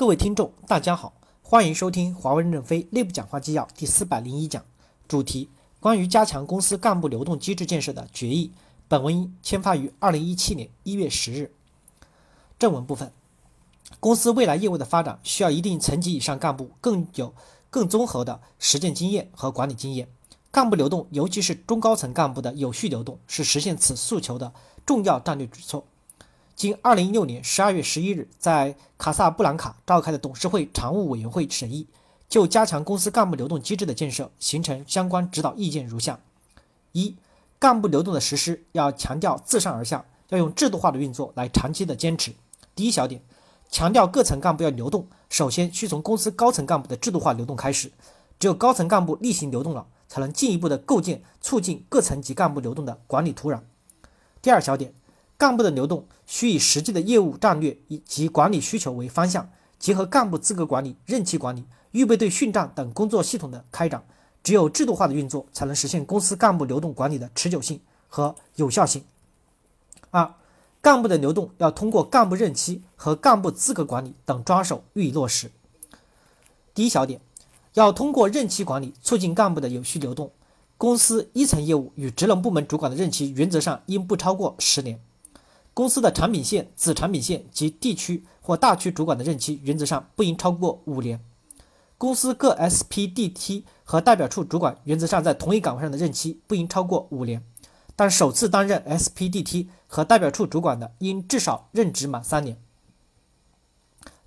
[0.00, 1.12] 各位听众，大家好，
[1.42, 4.64] 欢迎收听华为任正非内部讲话纪要第四百零一讲，
[5.06, 8.50] 主题关于加强公司干部流动机制建设的决议。
[8.88, 11.52] 本文签发于二零一七年一月十日。
[12.58, 13.12] 正文部分，
[14.00, 17.34] 公司未来业务的发展需要一定层级以上干部更有
[17.68, 20.08] 更综合的实践经验和管理经验。
[20.50, 24.54] 干部流动，尤其是中高层干部的有序流动，是实现此诉求的
[24.86, 25.84] 重要战略举措。
[26.60, 31.86] 经二零一六年十二月十一日在卡萨布兰卡召开的董事会常务委员会审议，
[32.28, 36.20] 就加强公司干部流动机制的建设形成相关指导意见如下：
[36.92, 37.16] 一、
[37.58, 42.34] 干部流动的实施要强调自上而下，要用制度化的运作来长期的坚持。
[42.74, 43.22] 第一小点，
[43.70, 47.90] 强调各层干部要流动，首先需从公司高层干部的制度化流动开始，
[48.38, 53.60] 只有高层干部例行流动了，才能进一步的构建促进各层级干部流动的管理土壤。
[54.42, 54.92] 第二小点。
[55.40, 64.04] 干部的流动需以实际的业务战略以及管理需求为方向，结合干部资格管理、任期管理、预备队训战等工作系统的开展。
[64.42, 69.02] 只有制度化的运作，才能实现公司干部流动管理的持久性和有效性。
[70.10, 70.34] 二、
[70.82, 75.50] 干部的流动要通过干部任期和干部资格管理等抓手予以落实。
[76.74, 77.18] 第一小点，
[77.72, 80.30] 要通过任期管理促进干部的有序流动。
[80.76, 85.00] 公司一层业务与职能部门主管的任期原则上应不超过十年。
[85.80, 91.18] 公司的产品线、子产品线及地区或大区主管的任期原则上不应超过五年。
[91.96, 97.42] 公司各 SPDT 和代表处主管原则上在同一岗位上的任期不应超过五年，
[97.96, 102.58] 但首次担任 SPDT 和代表处主管的应至少任职满三年。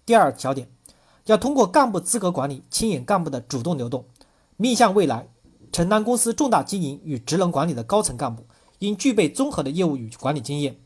[0.07, 0.67] 第二小点，
[1.27, 4.05] 要通过干部资格管理牵引干部的主动流动，
[4.57, 5.27] 面向未来，
[5.71, 8.43] 承担公司重大经营与职能管理的高层干部
[8.79, 10.77] 应具备综合的业务与管理经验。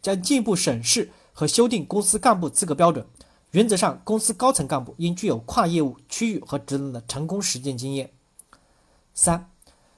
[0.00, 3.06] 将进一步审视和修订公司干部资格标准。
[3.52, 8.10] 原则上，公司高层干部应具有跨业务、区域和职能的成功实践经验。
[9.14, 9.48] 三，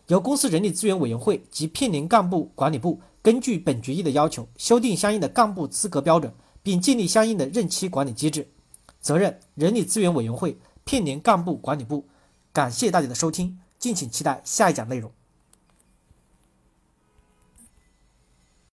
[0.06, 6.32] 由公司人力资源委员会及聘年干部管理部根据本决议的要求，修订相应的干部资格标准，
[6.62, 8.48] 并建立相应的任期管理机制。
[9.00, 12.06] 责任：人力资源委员会聘年干部管理部。
[12.52, 15.10] 感谢大家的收听，敬请期待下一讲内容。